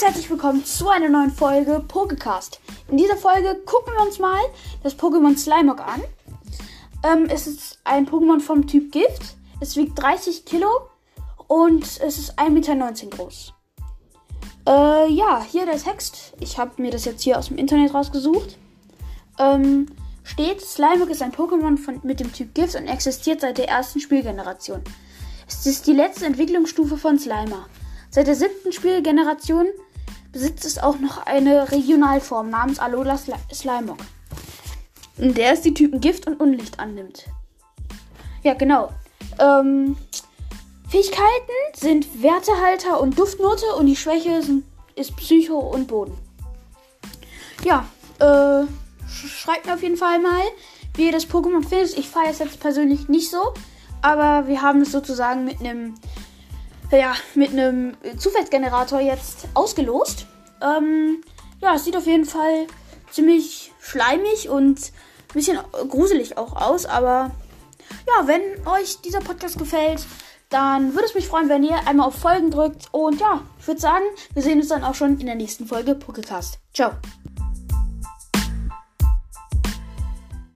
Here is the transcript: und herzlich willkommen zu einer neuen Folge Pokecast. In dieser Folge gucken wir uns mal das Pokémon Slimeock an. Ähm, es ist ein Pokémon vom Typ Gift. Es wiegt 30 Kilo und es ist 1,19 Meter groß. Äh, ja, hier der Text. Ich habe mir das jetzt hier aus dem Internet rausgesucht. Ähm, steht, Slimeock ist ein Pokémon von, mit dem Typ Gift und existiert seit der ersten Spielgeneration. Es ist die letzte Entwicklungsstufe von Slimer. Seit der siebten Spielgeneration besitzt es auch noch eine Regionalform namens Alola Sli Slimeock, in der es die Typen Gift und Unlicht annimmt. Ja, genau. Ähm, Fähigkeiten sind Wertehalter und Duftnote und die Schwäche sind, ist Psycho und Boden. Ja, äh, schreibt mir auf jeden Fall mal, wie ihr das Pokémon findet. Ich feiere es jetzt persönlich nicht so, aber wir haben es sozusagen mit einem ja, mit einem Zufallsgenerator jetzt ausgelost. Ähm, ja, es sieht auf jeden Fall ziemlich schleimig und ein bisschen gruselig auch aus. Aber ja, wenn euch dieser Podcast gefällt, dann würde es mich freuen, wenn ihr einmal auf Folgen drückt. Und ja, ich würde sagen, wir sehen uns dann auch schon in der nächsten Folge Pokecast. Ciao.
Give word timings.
und 0.00 0.06
herzlich 0.06 0.30
willkommen 0.30 0.64
zu 0.64 0.88
einer 0.88 1.08
neuen 1.08 1.30
Folge 1.30 1.82
Pokecast. 1.86 2.60
In 2.88 2.96
dieser 2.96 3.16
Folge 3.16 3.54
gucken 3.66 3.94
wir 3.94 4.02
uns 4.02 4.18
mal 4.18 4.40
das 4.82 4.98
Pokémon 4.98 5.36
Slimeock 5.36 5.80
an. 5.80 6.02
Ähm, 7.02 7.28
es 7.30 7.46
ist 7.46 7.78
ein 7.84 8.06
Pokémon 8.06 8.40
vom 8.40 8.66
Typ 8.66 8.92
Gift. 8.92 9.36
Es 9.60 9.76
wiegt 9.76 10.00
30 10.00 10.44
Kilo 10.44 10.68
und 11.48 11.82
es 11.82 11.98
ist 11.98 12.38
1,19 12.38 12.50
Meter 12.50 13.06
groß. 13.06 13.54
Äh, 14.66 15.12
ja, 15.12 15.42
hier 15.42 15.66
der 15.66 15.78
Text. 15.78 16.34
Ich 16.40 16.58
habe 16.58 16.80
mir 16.80 16.90
das 16.90 17.04
jetzt 17.04 17.22
hier 17.22 17.38
aus 17.38 17.48
dem 17.48 17.56
Internet 17.56 17.94
rausgesucht. 17.94 18.58
Ähm, 19.38 19.86
steht, 20.24 20.60
Slimeock 20.60 21.10
ist 21.10 21.22
ein 21.22 21.32
Pokémon 21.32 21.78
von, 21.78 22.00
mit 22.02 22.20
dem 22.20 22.32
Typ 22.32 22.54
Gift 22.54 22.74
und 22.74 22.86
existiert 22.86 23.40
seit 23.40 23.58
der 23.58 23.68
ersten 23.68 24.00
Spielgeneration. 24.00 24.82
Es 25.48 25.66
ist 25.66 25.86
die 25.86 25.94
letzte 25.94 26.26
Entwicklungsstufe 26.26 26.96
von 26.96 27.18
Slimer. 27.18 27.66
Seit 28.10 28.26
der 28.26 28.34
siebten 28.34 28.72
Spielgeneration 28.72 29.66
besitzt 30.32 30.64
es 30.64 30.78
auch 30.78 30.98
noch 30.98 31.26
eine 31.26 31.70
Regionalform 31.70 32.50
namens 32.50 32.78
Alola 32.78 33.16
Sli 33.16 33.34
Slimeock, 33.52 33.98
in 35.16 35.34
der 35.34 35.52
es 35.52 35.60
die 35.60 35.74
Typen 35.74 36.00
Gift 36.00 36.26
und 36.26 36.40
Unlicht 36.40 36.80
annimmt. 36.80 37.26
Ja, 38.42 38.54
genau. 38.54 38.90
Ähm, 39.38 39.96
Fähigkeiten 40.88 41.52
sind 41.74 42.22
Wertehalter 42.22 43.00
und 43.00 43.16
Duftnote 43.18 43.66
und 43.76 43.86
die 43.86 43.96
Schwäche 43.96 44.42
sind, 44.42 44.64
ist 44.96 45.16
Psycho 45.16 45.58
und 45.58 45.86
Boden. 45.86 46.16
Ja, 47.64 47.86
äh, 48.18 48.66
schreibt 49.08 49.66
mir 49.66 49.74
auf 49.74 49.82
jeden 49.82 49.96
Fall 49.96 50.18
mal, 50.18 50.42
wie 50.94 51.06
ihr 51.06 51.12
das 51.12 51.28
Pokémon 51.28 51.66
findet. 51.66 51.96
Ich 51.96 52.08
feiere 52.08 52.30
es 52.30 52.40
jetzt 52.40 52.58
persönlich 52.58 53.08
nicht 53.08 53.30
so, 53.30 53.54
aber 54.02 54.48
wir 54.48 54.62
haben 54.62 54.80
es 54.80 54.90
sozusagen 54.90 55.44
mit 55.44 55.60
einem 55.60 55.94
ja, 56.98 57.14
mit 57.34 57.50
einem 57.50 57.96
Zufallsgenerator 58.18 59.00
jetzt 59.00 59.48
ausgelost. 59.54 60.26
Ähm, 60.62 61.22
ja, 61.60 61.74
es 61.74 61.84
sieht 61.84 61.96
auf 61.96 62.06
jeden 62.06 62.24
Fall 62.24 62.66
ziemlich 63.10 63.72
schleimig 63.80 64.48
und 64.48 64.78
ein 64.78 65.34
bisschen 65.34 65.58
gruselig 65.88 66.36
auch 66.38 66.56
aus. 66.56 66.86
Aber 66.86 67.30
ja, 68.06 68.26
wenn 68.26 68.40
euch 68.66 69.00
dieser 69.00 69.20
Podcast 69.20 69.58
gefällt, 69.58 70.04
dann 70.48 70.94
würde 70.94 71.06
es 71.06 71.14
mich 71.14 71.28
freuen, 71.28 71.48
wenn 71.48 71.62
ihr 71.62 71.86
einmal 71.86 72.08
auf 72.08 72.16
Folgen 72.16 72.50
drückt. 72.50 72.88
Und 72.92 73.20
ja, 73.20 73.42
ich 73.58 73.66
würde 73.66 73.80
sagen, 73.80 74.04
wir 74.34 74.42
sehen 74.42 74.58
uns 74.58 74.68
dann 74.68 74.84
auch 74.84 74.94
schon 74.94 75.18
in 75.18 75.26
der 75.26 75.36
nächsten 75.36 75.66
Folge 75.66 75.94
Pokecast. 75.94 76.58
Ciao. 76.74 76.92